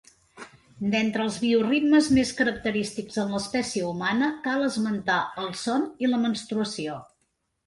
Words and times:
D’entre 0.93 1.25
els 1.25 1.35
bioritmes 1.43 2.07
més 2.19 2.31
característics 2.39 3.19
en 3.25 3.35
l’espècie 3.35 3.85
humana 3.91 4.31
cal 4.49 4.67
esmentar 4.71 5.19
el 5.45 5.53
son 5.67 5.87
i 6.07 6.11
la 6.11 6.23
menstruació. 6.27 6.99